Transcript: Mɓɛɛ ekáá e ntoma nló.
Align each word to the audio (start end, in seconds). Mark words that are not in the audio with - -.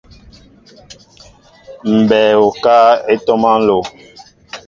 Mɓɛɛ 2.05 2.33
ekáá 2.49 2.89
e 3.11 3.13
ntoma 3.19 3.51
nló. 3.59 3.77